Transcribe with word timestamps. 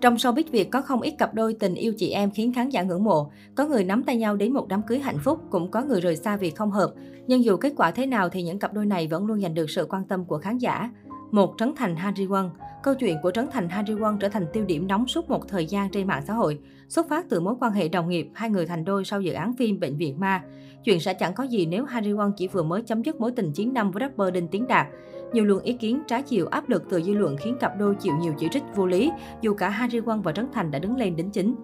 Trong 0.00 0.14
showbiz 0.14 0.44
Việt 0.50 0.70
có 0.70 0.80
không 0.80 1.00
ít 1.00 1.10
cặp 1.10 1.34
đôi 1.34 1.54
tình 1.54 1.74
yêu 1.74 1.92
chị 1.96 2.10
em 2.10 2.30
khiến 2.30 2.52
khán 2.52 2.68
giả 2.68 2.82
ngưỡng 2.82 3.04
mộ. 3.04 3.30
Có 3.54 3.66
người 3.66 3.84
nắm 3.84 4.02
tay 4.02 4.16
nhau 4.16 4.36
đến 4.36 4.52
một 4.52 4.68
đám 4.68 4.82
cưới 4.82 4.98
hạnh 4.98 5.18
phúc, 5.18 5.40
cũng 5.50 5.70
có 5.70 5.82
người 5.82 6.00
rời 6.00 6.16
xa 6.16 6.36
vì 6.36 6.50
không 6.50 6.70
hợp. 6.70 6.92
Nhưng 7.26 7.44
dù 7.44 7.56
kết 7.56 7.72
quả 7.76 7.90
thế 7.90 8.06
nào 8.06 8.28
thì 8.28 8.42
những 8.42 8.58
cặp 8.58 8.72
đôi 8.72 8.86
này 8.86 9.06
vẫn 9.06 9.26
luôn 9.26 9.40
giành 9.40 9.54
được 9.54 9.70
sự 9.70 9.86
quan 9.90 10.04
tâm 10.04 10.24
của 10.24 10.38
khán 10.38 10.58
giả. 10.58 10.90
Một 11.30 11.54
Trấn 11.58 11.72
Thành 11.76 11.96
Harry 11.96 12.26
Won 12.26 12.50
Câu 12.84 12.94
chuyện 12.94 13.18
của 13.22 13.30
Trấn 13.30 13.48
Thành 13.50 13.68
Harry 13.68 13.94
Won 13.94 14.18
trở 14.18 14.28
thành 14.28 14.46
tiêu 14.52 14.64
điểm 14.64 14.88
nóng 14.88 15.06
suốt 15.06 15.30
một 15.30 15.48
thời 15.48 15.66
gian 15.66 15.90
trên 15.90 16.06
mạng 16.06 16.22
xã 16.26 16.34
hội. 16.34 16.58
Xuất 16.88 17.08
phát 17.08 17.26
từ 17.28 17.40
mối 17.40 17.54
quan 17.60 17.72
hệ 17.72 17.88
đồng 17.88 18.08
nghiệp, 18.08 18.28
hai 18.34 18.50
người 18.50 18.66
thành 18.66 18.84
đôi 18.84 19.04
sau 19.04 19.20
dự 19.20 19.32
án 19.32 19.56
phim 19.56 19.80
Bệnh 19.80 19.96
viện 19.96 20.20
Ma. 20.20 20.42
Chuyện 20.84 21.00
sẽ 21.00 21.14
chẳng 21.14 21.34
có 21.34 21.44
gì 21.44 21.66
nếu 21.66 21.84
Harry 21.84 22.12
Won 22.12 22.32
chỉ 22.36 22.48
vừa 22.48 22.62
mới 22.62 22.82
chấm 22.82 23.02
dứt 23.02 23.20
mối 23.20 23.32
tình 23.32 23.52
9 23.52 23.74
năm 23.74 23.90
với 23.90 24.00
rapper 24.00 24.34
Đinh 24.34 24.48
Tiến 24.48 24.66
Đạt. 24.66 24.86
Nhiều 25.32 25.44
luồng 25.44 25.62
ý 25.62 25.72
kiến 25.72 26.02
trái 26.06 26.22
chiều 26.22 26.46
áp 26.46 26.68
lực 26.68 26.82
từ 26.90 27.02
dư 27.02 27.12
luận 27.12 27.36
khiến 27.36 27.56
cặp 27.60 27.78
đôi 27.78 27.94
chịu 27.94 28.14
nhiều 28.20 28.34
chỉ 28.38 28.48
trích 28.52 28.62
vô 28.74 28.86
lý, 28.86 29.10
dù 29.40 29.54
cả 29.54 29.68
Harry 29.68 30.00
Won 30.00 30.22
và 30.22 30.32
Trấn 30.32 30.46
Thành 30.52 30.70
đã 30.70 30.78
đứng 30.78 30.96
lên 30.96 31.16
đính 31.16 31.30
chính. 31.30 31.54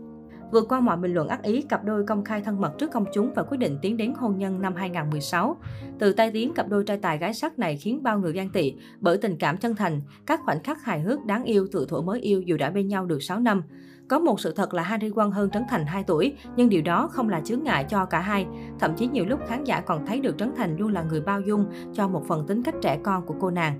Vượt 0.50 0.68
qua 0.68 0.80
mọi 0.80 0.96
bình 0.96 1.14
luận 1.14 1.28
ác 1.28 1.42
ý, 1.42 1.62
cặp 1.62 1.84
đôi 1.84 2.04
công 2.04 2.24
khai 2.24 2.40
thân 2.40 2.60
mật 2.60 2.72
trước 2.78 2.90
công 2.92 3.04
chúng 3.12 3.32
và 3.34 3.42
quyết 3.42 3.58
định 3.58 3.78
tiến 3.82 3.96
đến 3.96 4.14
hôn 4.16 4.38
nhân 4.38 4.62
năm 4.62 4.74
2016. 4.74 5.56
Từ 5.98 6.12
tai 6.12 6.30
tiếng, 6.30 6.54
cặp 6.54 6.68
đôi 6.68 6.84
trai 6.84 6.96
tài 6.96 7.18
gái 7.18 7.34
sắc 7.34 7.58
này 7.58 7.76
khiến 7.76 8.02
bao 8.02 8.18
người 8.18 8.32
ghen 8.32 8.50
tị 8.50 8.74
bởi 9.00 9.18
tình 9.18 9.36
cảm 9.36 9.56
chân 9.56 9.74
thành, 9.74 10.00
các 10.26 10.40
khoảnh 10.44 10.62
khắc 10.62 10.84
hài 10.84 11.00
hước 11.00 11.24
đáng 11.24 11.44
yêu 11.44 11.66
từ 11.72 11.86
thuở 11.88 12.00
mới 12.00 12.20
yêu 12.20 12.42
dù 12.42 12.56
đã 12.56 12.70
bên 12.70 12.88
nhau 12.88 13.06
được 13.06 13.22
6 13.22 13.40
năm. 13.40 13.62
Có 14.08 14.18
một 14.18 14.40
sự 14.40 14.52
thật 14.56 14.74
là 14.74 14.82
Harry 14.82 15.08
Won 15.08 15.30
hơn 15.30 15.50
Trấn 15.50 15.62
Thành 15.68 15.86
2 15.86 16.04
tuổi, 16.06 16.34
nhưng 16.56 16.68
điều 16.68 16.82
đó 16.82 17.08
không 17.12 17.28
là 17.28 17.40
chướng 17.40 17.62
ngại 17.64 17.84
cho 17.88 18.04
cả 18.04 18.20
hai. 18.20 18.46
Thậm 18.78 18.94
chí 18.96 19.08
nhiều 19.08 19.24
lúc 19.24 19.40
khán 19.48 19.64
giả 19.64 19.80
còn 19.80 20.06
thấy 20.06 20.20
được 20.20 20.38
Trấn 20.38 20.52
Thành 20.56 20.76
luôn 20.76 20.92
là 20.92 21.02
người 21.02 21.20
bao 21.20 21.40
dung 21.40 21.66
cho 21.92 22.08
một 22.08 22.24
phần 22.28 22.46
tính 22.46 22.62
cách 22.62 22.74
trẻ 22.82 22.98
con 23.02 23.26
của 23.26 23.34
cô 23.40 23.50
nàng. 23.50 23.78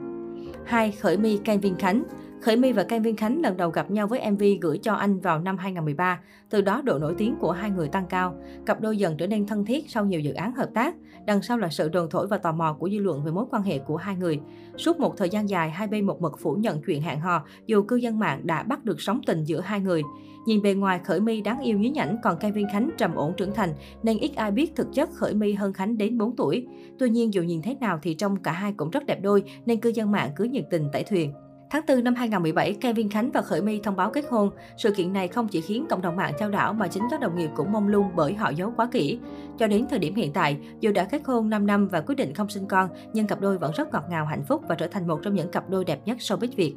2. 0.64 0.92
Khởi 0.92 1.16
mi 1.16 1.36
Kevin 1.44 1.76
Khánh 1.76 2.04
Khởi 2.40 2.56
My 2.56 2.72
và 2.72 2.84
Ken 2.84 3.02
Viên 3.02 3.16
Khánh 3.16 3.40
lần 3.40 3.56
đầu 3.56 3.70
gặp 3.70 3.90
nhau 3.90 4.06
với 4.06 4.30
MV 4.30 4.42
gửi 4.60 4.78
cho 4.78 4.94
anh 4.94 5.20
vào 5.20 5.38
năm 5.38 5.58
2013. 5.58 6.20
Từ 6.50 6.60
đó 6.60 6.82
độ 6.84 6.98
nổi 6.98 7.14
tiếng 7.18 7.36
của 7.40 7.50
hai 7.50 7.70
người 7.70 7.88
tăng 7.88 8.06
cao. 8.06 8.34
Cặp 8.66 8.80
đôi 8.80 8.96
dần 8.96 9.16
trở 9.16 9.26
nên 9.26 9.46
thân 9.46 9.64
thiết 9.64 9.90
sau 9.90 10.04
nhiều 10.04 10.20
dự 10.20 10.32
án 10.32 10.54
hợp 10.54 10.68
tác. 10.74 10.94
Đằng 11.26 11.42
sau 11.42 11.58
là 11.58 11.68
sự 11.68 11.88
đồn 11.88 12.10
thổi 12.10 12.26
và 12.26 12.38
tò 12.38 12.52
mò 12.52 12.76
của 12.78 12.90
dư 12.90 12.98
luận 12.98 13.24
về 13.24 13.32
mối 13.32 13.44
quan 13.50 13.62
hệ 13.62 13.78
của 13.78 13.96
hai 13.96 14.16
người. 14.16 14.40
Suốt 14.76 15.00
một 15.00 15.16
thời 15.16 15.28
gian 15.28 15.48
dài, 15.48 15.70
hai 15.70 15.86
bên 15.86 16.06
một 16.06 16.20
mực 16.20 16.38
phủ 16.38 16.54
nhận 16.54 16.82
chuyện 16.86 17.02
hẹn 17.02 17.20
hò, 17.20 17.44
dù 17.66 17.82
cư 17.82 17.96
dân 17.96 18.18
mạng 18.18 18.40
đã 18.46 18.62
bắt 18.62 18.84
được 18.84 19.00
sóng 19.00 19.20
tình 19.26 19.44
giữa 19.44 19.60
hai 19.60 19.80
người. 19.80 20.02
Nhìn 20.46 20.62
bề 20.62 20.74
ngoài 20.74 21.00
Khởi 21.04 21.20
My 21.20 21.40
đáng 21.40 21.60
yêu 21.60 21.78
nhí 21.78 21.90
nhảnh, 21.90 22.16
còn 22.22 22.38
Ken 22.38 22.52
Viên 22.52 22.66
Khánh 22.72 22.90
trầm 22.98 23.14
ổn 23.14 23.32
trưởng 23.36 23.54
thành, 23.54 23.74
nên 24.02 24.18
ít 24.18 24.32
ai 24.36 24.50
biết 24.50 24.76
thực 24.76 24.86
chất 24.92 25.10
Khởi 25.14 25.34
My 25.34 25.52
hơn 25.52 25.72
Khánh 25.72 25.98
đến 25.98 26.18
4 26.18 26.36
tuổi. 26.36 26.66
Tuy 26.98 27.10
nhiên 27.10 27.34
dù 27.34 27.42
nhìn 27.42 27.62
thế 27.62 27.76
nào 27.80 27.98
thì 28.02 28.14
trong 28.14 28.36
cả 28.36 28.52
hai 28.52 28.72
cũng 28.72 28.90
rất 28.90 29.06
đẹp 29.06 29.18
đôi, 29.22 29.42
nên 29.66 29.80
cư 29.80 29.88
dân 29.94 30.10
mạng 30.10 30.30
cứ 30.36 30.44
nhiệt 30.44 30.64
tình 30.70 30.88
tẩy 30.92 31.04
thuyền. 31.04 31.32
Tháng 31.70 31.82
4 31.88 32.04
năm 32.04 32.14
2017, 32.14 32.74
Kevin 32.74 33.10
Khánh 33.10 33.30
và 33.30 33.42
Khởi 33.42 33.62
My 33.62 33.80
thông 33.82 33.96
báo 33.96 34.10
kết 34.10 34.24
hôn. 34.30 34.50
Sự 34.76 34.90
kiện 34.90 35.12
này 35.12 35.28
không 35.28 35.48
chỉ 35.48 35.60
khiến 35.60 35.86
cộng 35.90 36.02
đồng 36.02 36.16
mạng 36.16 36.32
trao 36.38 36.50
đảo 36.50 36.72
mà 36.72 36.88
chính 36.88 37.02
các 37.10 37.20
đồng 37.20 37.38
nghiệp 37.38 37.50
cũng 37.56 37.72
mong 37.72 37.88
lung 37.88 38.10
bởi 38.16 38.34
họ 38.34 38.50
giấu 38.50 38.72
quá 38.76 38.88
kỹ. 38.92 39.18
Cho 39.58 39.66
đến 39.66 39.86
thời 39.90 39.98
điểm 39.98 40.14
hiện 40.14 40.32
tại, 40.32 40.58
dù 40.80 40.92
đã 40.92 41.04
kết 41.04 41.22
hôn 41.24 41.50
5 41.50 41.66
năm 41.66 41.88
và 41.88 42.00
quyết 42.00 42.14
định 42.14 42.34
không 42.34 42.48
sinh 42.48 42.66
con, 42.66 42.88
nhưng 43.12 43.26
cặp 43.26 43.40
đôi 43.40 43.58
vẫn 43.58 43.72
rất 43.76 43.92
ngọt 43.92 44.04
ngào 44.10 44.26
hạnh 44.26 44.44
phúc 44.44 44.62
và 44.68 44.74
trở 44.74 44.86
thành 44.86 45.06
một 45.06 45.20
trong 45.22 45.34
những 45.34 45.50
cặp 45.50 45.70
đôi 45.70 45.84
đẹp 45.84 46.00
nhất 46.04 46.16
showbiz 46.18 46.48
Việt. 46.56 46.74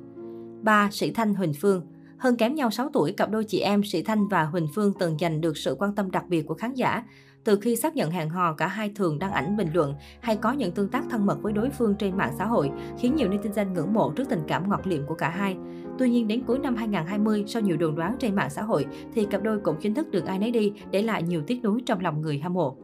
3. 0.61 0.89
Sĩ 0.91 1.11
Thanh 1.11 1.35
Huỳnh 1.35 1.53
Phương 1.53 1.92
hơn 2.23 2.35
kém 2.35 2.55
nhau 2.55 2.71
6 2.71 2.89
tuổi, 2.93 3.11
cặp 3.11 3.31
đôi 3.31 3.43
chị 3.43 3.59
em 3.59 3.83
Sĩ 3.83 4.01
Thanh 4.01 4.27
và 4.27 4.43
Huỳnh 4.43 4.67
Phương 4.75 4.93
từng 4.99 5.17
giành 5.19 5.41
được 5.41 5.57
sự 5.57 5.75
quan 5.79 5.95
tâm 5.95 6.11
đặc 6.11 6.25
biệt 6.29 6.41
của 6.41 6.53
khán 6.53 6.73
giả. 6.73 7.03
Từ 7.43 7.59
khi 7.59 7.75
xác 7.75 7.95
nhận 7.95 8.11
hẹn 8.11 8.29
hò, 8.29 8.53
cả 8.53 8.67
hai 8.67 8.91
thường 8.95 9.19
đăng 9.19 9.31
ảnh 9.31 9.57
bình 9.57 9.67
luận 9.73 9.95
hay 10.21 10.35
có 10.35 10.51
những 10.51 10.71
tương 10.71 10.89
tác 10.89 11.03
thân 11.09 11.25
mật 11.25 11.37
với 11.41 11.53
đối 11.53 11.69
phương 11.69 11.95
trên 11.99 12.17
mạng 12.17 12.33
xã 12.37 12.45
hội, 12.45 12.71
khiến 12.99 13.15
nhiều 13.15 13.29
netizen 13.29 13.73
ngưỡng 13.73 13.93
mộ 13.93 14.11
trước 14.11 14.29
tình 14.29 14.41
cảm 14.47 14.69
ngọt 14.69 14.87
liệm 14.87 15.05
của 15.05 15.15
cả 15.15 15.29
hai. 15.29 15.55
Tuy 15.99 16.09
nhiên, 16.09 16.27
đến 16.27 16.43
cuối 16.47 16.59
năm 16.59 16.75
2020, 16.75 17.43
sau 17.47 17.61
nhiều 17.61 17.77
đồn 17.77 17.95
đoán 17.95 18.15
trên 18.19 18.35
mạng 18.35 18.49
xã 18.49 18.61
hội, 18.61 18.85
thì 19.13 19.25
cặp 19.25 19.43
đôi 19.43 19.59
cũng 19.59 19.75
chính 19.81 19.93
thức 19.93 20.11
được 20.11 20.25
ai 20.25 20.39
nấy 20.39 20.51
đi, 20.51 20.73
để 20.91 21.01
lại 21.01 21.23
nhiều 21.23 21.41
tiếc 21.47 21.63
nuối 21.63 21.81
trong 21.85 21.99
lòng 21.99 22.21
người 22.21 22.39
hâm 22.39 22.53
mộ. 22.53 22.77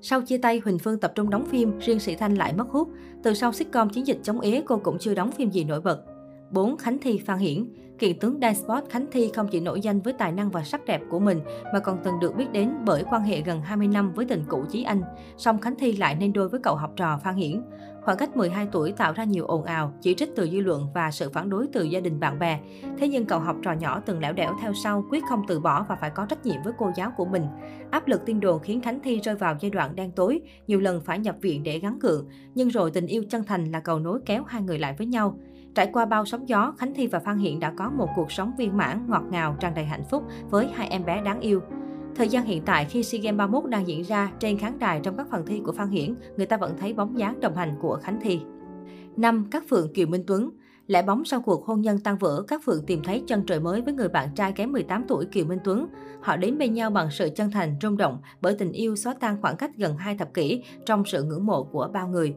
Sau 0.00 0.20
chia 0.20 0.38
tay, 0.38 0.60
Huỳnh 0.64 0.78
Phương 0.78 1.00
tập 1.00 1.12
trung 1.14 1.30
đóng 1.30 1.46
phim, 1.46 1.78
riêng 1.78 2.00
Sĩ 2.00 2.16
Thanh 2.16 2.34
lại 2.34 2.52
mất 2.52 2.68
hút. 2.70 2.88
Từ 3.22 3.34
sau 3.34 3.52
sitcom 3.52 3.90
chiến 3.90 4.06
dịch 4.06 4.18
chống 4.22 4.40
ế, 4.40 4.62
cô 4.66 4.78
cũng 4.78 4.98
chưa 4.98 5.14
đóng 5.14 5.32
phim 5.32 5.50
gì 5.50 5.64
nổi 5.64 5.80
bật. 5.80 6.02
4. 6.50 6.76
Khánh 6.76 6.98
Thi 6.98 7.18
Phan 7.26 7.38
Hiển 7.38 7.66
Kiện 7.98 8.18
tướng 8.18 8.38
dance 8.42 8.60
sport 8.60 8.84
Khánh 8.90 9.06
Thi 9.12 9.30
không 9.34 9.48
chỉ 9.48 9.60
nổi 9.60 9.80
danh 9.80 10.00
với 10.00 10.12
tài 10.12 10.32
năng 10.32 10.50
và 10.50 10.64
sắc 10.64 10.84
đẹp 10.84 11.02
của 11.10 11.18
mình, 11.18 11.40
mà 11.72 11.80
còn 11.80 11.98
từng 12.04 12.14
được 12.20 12.36
biết 12.36 12.52
đến 12.52 12.74
bởi 12.84 13.04
quan 13.10 13.22
hệ 13.22 13.40
gần 13.40 13.62
20 13.62 13.88
năm 13.88 14.12
với 14.12 14.24
tình 14.24 14.44
cũ 14.48 14.64
Chí 14.70 14.82
Anh. 14.82 15.02
Song 15.36 15.60
Khánh 15.60 15.74
Thi 15.78 15.96
lại 15.96 16.14
nên 16.14 16.32
đôi 16.32 16.48
với 16.48 16.60
cậu 16.62 16.76
học 16.76 16.92
trò 16.96 17.18
Phan 17.24 17.34
Hiển. 17.34 17.62
Khoảng 18.02 18.18
cách 18.18 18.36
12 18.36 18.68
tuổi 18.72 18.92
tạo 18.92 19.12
ra 19.12 19.24
nhiều 19.24 19.46
ồn 19.46 19.64
ào, 19.64 19.92
chỉ 20.00 20.14
trích 20.14 20.36
từ 20.36 20.48
dư 20.50 20.60
luận 20.60 20.86
và 20.94 21.10
sự 21.10 21.30
phản 21.30 21.50
đối 21.50 21.66
từ 21.72 21.82
gia 21.82 22.00
đình 22.00 22.20
bạn 22.20 22.38
bè. 22.38 22.60
Thế 22.98 23.08
nhưng 23.08 23.26
cậu 23.26 23.40
học 23.40 23.56
trò 23.62 23.72
nhỏ 23.72 24.00
từng 24.06 24.20
lẻo 24.20 24.32
đẻo 24.32 24.54
theo 24.62 24.72
sau, 24.72 25.04
quyết 25.10 25.22
không 25.28 25.42
từ 25.48 25.60
bỏ 25.60 25.86
và 25.88 25.96
phải 26.00 26.10
có 26.10 26.26
trách 26.26 26.46
nhiệm 26.46 26.62
với 26.64 26.72
cô 26.78 26.90
giáo 26.96 27.12
của 27.16 27.24
mình. 27.24 27.46
Áp 27.90 28.08
lực 28.08 28.26
tin 28.26 28.40
đồn 28.40 28.62
khiến 28.62 28.80
Khánh 28.80 29.00
Thi 29.00 29.20
rơi 29.20 29.34
vào 29.34 29.56
giai 29.60 29.70
đoạn 29.70 29.96
đen 29.96 30.10
tối, 30.10 30.40
nhiều 30.66 30.80
lần 30.80 31.00
phải 31.00 31.18
nhập 31.18 31.36
viện 31.40 31.62
để 31.62 31.78
gắng 31.78 31.98
gượng. 31.98 32.28
Nhưng 32.54 32.68
rồi 32.68 32.90
tình 32.90 33.06
yêu 33.06 33.24
chân 33.30 33.44
thành 33.44 33.64
là 33.64 33.80
cầu 33.80 33.98
nối 33.98 34.20
kéo 34.26 34.44
hai 34.46 34.62
người 34.62 34.78
lại 34.78 34.94
với 34.98 35.06
nhau. 35.06 35.38
Trải 35.74 35.90
qua 35.92 36.06
bao 36.06 36.24
sóng 36.24 36.48
gió, 36.48 36.74
Khánh 36.78 36.94
Thi 36.94 37.06
và 37.06 37.18
Phan 37.18 37.38
Hiện 37.38 37.60
đã 37.60 37.72
có 37.76 37.87
một 37.96 38.08
cuộc 38.16 38.32
sống 38.32 38.52
viên 38.58 38.76
mãn, 38.76 39.06
ngọt 39.08 39.24
ngào, 39.30 39.56
tràn 39.60 39.74
đầy 39.74 39.84
hạnh 39.84 40.04
phúc 40.10 40.24
với 40.50 40.68
hai 40.74 40.88
em 40.88 41.04
bé 41.04 41.22
đáng 41.22 41.40
yêu. 41.40 41.60
Thời 42.16 42.28
gian 42.28 42.44
hiện 42.44 42.62
tại 42.64 42.84
khi 42.84 43.02
SEA 43.02 43.20
Games 43.20 43.38
31 43.38 43.70
đang 43.70 43.88
diễn 43.88 44.02
ra 44.04 44.30
trên 44.38 44.58
khán 44.58 44.78
đài 44.78 45.00
trong 45.00 45.16
các 45.16 45.26
phần 45.30 45.46
thi 45.46 45.60
của 45.64 45.72
Phan 45.72 45.90
Hiển, 45.90 46.14
người 46.36 46.46
ta 46.46 46.56
vẫn 46.56 46.76
thấy 46.78 46.92
bóng 46.92 47.18
dáng 47.18 47.40
đồng 47.40 47.56
hành 47.56 47.76
của 47.80 47.98
Khánh 48.02 48.18
Thi. 48.22 48.40
5. 49.16 49.48
Các 49.50 49.64
Phượng 49.68 49.92
Kiều 49.92 50.06
Minh 50.06 50.24
Tuấn 50.26 50.50
Lẽ 50.88 51.02
bóng 51.02 51.24
sau 51.24 51.40
cuộc 51.40 51.66
hôn 51.66 51.80
nhân 51.80 51.98
tan 52.00 52.18
vỡ, 52.18 52.42
các 52.48 52.64
Phượng 52.64 52.86
tìm 52.86 53.02
thấy 53.04 53.22
chân 53.26 53.42
trời 53.46 53.60
mới 53.60 53.80
với 53.80 53.94
người 53.94 54.08
bạn 54.08 54.28
trai 54.34 54.52
kém 54.52 54.72
18 54.72 55.04
tuổi 55.08 55.26
Kiều 55.26 55.44
Minh 55.44 55.58
Tuấn. 55.64 55.86
Họ 56.20 56.36
đến 56.36 56.58
bên 56.58 56.74
nhau 56.74 56.90
bằng 56.90 57.10
sự 57.10 57.28
chân 57.36 57.50
thành, 57.50 57.76
rung 57.82 57.96
động 57.96 58.18
bởi 58.40 58.54
tình 58.54 58.72
yêu 58.72 58.96
xóa 58.96 59.14
tan 59.20 59.36
khoảng 59.42 59.56
cách 59.56 59.70
gần 59.76 59.96
hai 59.96 60.16
thập 60.16 60.34
kỷ 60.34 60.62
trong 60.86 61.04
sự 61.04 61.22
ngưỡng 61.22 61.46
mộ 61.46 61.64
của 61.64 61.90
bao 61.92 62.08
người. 62.08 62.34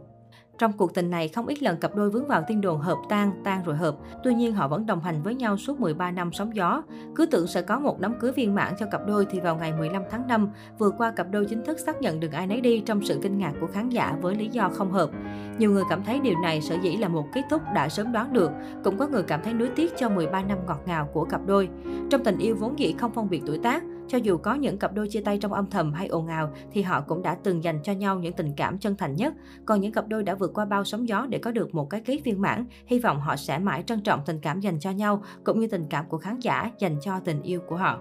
Trong 0.61 0.73
cuộc 0.73 0.93
tình 0.93 1.09
này, 1.09 1.27
không 1.27 1.47
ít 1.47 1.63
lần 1.63 1.77
cặp 1.77 1.95
đôi 1.95 2.09
vướng 2.09 2.27
vào 2.27 2.43
tin 2.47 2.61
đồn 2.61 2.79
hợp 2.79 2.97
tan, 3.09 3.31
tan 3.43 3.63
rồi 3.63 3.75
hợp. 3.75 3.95
Tuy 4.23 4.33
nhiên, 4.33 4.53
họ 4.53 4.67
vẫn 4.67 4.85
đồng 4.85 4.99
hành 4.99 5.21
với 5.23 5.35
nhau 5.35 5.57
suốt 5.57 5.79
13 5.79 6.11
năm 6.11 6.33
sóng 6.33 6.55
gió. 6.55 6.83
Cứ 7.15 7.25
tưởng 7.25 7.47
sẽ 7.47 7.61
có 7.61 7.79
một 7.79 7.99
đám 7.99 8.19
cưới 8.19 8.31
viên 8.31 8.55
mãn 8.55 8.73
cho 8.79 8.85
cặp 8.91 9.01
đôi 9.07 9.25
thì 9.31 9.39
vào 9.39 9.55
ngày 9.55 9.73
15 9.73 10.03
tháng 10.11 10.27
5, 10.27 10.49
vừa 10.77 10.89
qua 10.89 11.11
cặp 11.11 11.27
đôi 11.31 11.45
chính 11.45 11.65
thức 11.65 11.79
xác 11.79 12.01
nhận 12.01 12.19
được 12.19 12.31
ai 12.31 12.47
nấy 12.47 12.61
đi 12.61 12.79
trong 12.79 13.05
sự 13.05 13.19
kinh 13.21 13.37
ngạc 13.37 13.53
của 13.61 13.67
khán 13.67 13.89
giả 13.89 14.17
với 14.21 14.35
lý 14.35 14.47
do 14.47 14.69
không 14.69 14.91
hợp. 14.91 15.09
Nhiều 15.57 15.71
người 15.71 15.83
cảm 15.89 16.03
thấy 16.03 16.19
điều 16.19 16.39
này 16.39 16.61
sở 16.61 16.75
dĩ 16.83 16.97
là 16.97 17.07
một 17.07 17.25
kết 17.33 17.41
thúc 17.49 17.61
đã 17.75 17.89
sớm 17.89 18.11
đoán 18.11 18.33
được, 18.33 18.51
cũng 18.83 18.97
có 18.97 19.07
người 19.07 19.23
cảm 19.23 19.41
thấy 19.43 19.53
nuối 19.53 19.69
tiếc 19.75 19.97
cho 19.97 20.09
13 20.09 20.43
năm 20.43 20.57
ngọt 20.67 20.81
ngào 20.85 21.09
của 21.13 21.25
cặp 21.25 21.41
đôi. 21.45 21.69
Trong 22.09 22.23
tình 22.23 22.37
yêu 22.37 22.55
vốn 22.59 22.79
dĩ 22.79 22.95
không 22.99 23.11
phân 23.11 23.29
biệt 23.29 23.41
tuổi 23.45 23.59
tác, 23.63 23.83
cho 24.11 24.17
dù 24.17 24.37
có 24.37 24.53
những 24.53 24.77
cặp 24.77 24.93
đôi 24.93 25.07
chia 25.07 25.21
tay 25.21 25.37
trong 25.37 25.53
âm 25.53 25.69
thầm 25.69 25.93
hay 25.93 26.07
ồn 26.07 26.27
ào 26.27 26.53
thì 26.71 26.81
họ 26.81 27.01
cũng 27.01 27.21
đã 27.21 27.37
từng 27.43 27.63
dành 27.63 27.79
cho 27.83 27.93
nhau 27.93 28.19
những 28.19 28.33
tình 28.33 28.53
cảm 28.57 28.77
chân 28.77 28.95
thành 28.97 29.15
nhất. 29.15 29.33
Còn 29.65 29.81
những 29.81 29.91
cặp 29.91 30.07
đôi 30.07 30.23
đã 30.23 30.35
vượt 30.35 30.51
qua 30.53 30.65
bao 30.65 30.83
sóng 30.83 31.07
gió 31.07 31.25
để 31.29 31.39
có 31.39 31.51
được 31.51 31.75
một 31.75 31.89
cái 31.89 32.01
kết 32.01 32.19
viên 32.23 32.41
mãn, 32.41 32.65
hy 32.85 32.99
vọng 32.99 33.19
họ 33.19 33.35
sẽ 33.35 33.59
mãi 33.59 33.83
trân 33.83 34.01
trọng 34.01 34.21
tình 34.25 34.39
cảm 34.41 34.59
dành 34.59 34.79
cho 34.79 34.91
nhau 34.91 35.23
cũng 35.43 35.59
như 35.59 35.67
tình 35.67 35.85
cảm 35.89 36.05
của 36.09 36.17
khán 36.17 36.39
giả 36.39 36.71
dành 36.79 36.97
cho 37.01 37.19
tình 37.19 37.41
yêu 37.41 37.61
của 37.67 37.75
họ. 37.75 37.99